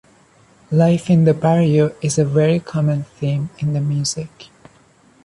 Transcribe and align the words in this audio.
Life 0.71 1.11
in 1.11 1.25
the 1.25 1.33
barrio 1.35 1.93
is 2.01 2.17
a 2.17 2.25
very 2.25 2.59
common 2.59 3.03
theme 3.03 3.51
in 3.59 3.73
the 3.73 3.81
music. 3.81 4.49